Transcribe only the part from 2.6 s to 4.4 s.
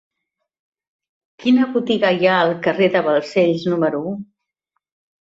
carrer de Balcells número u?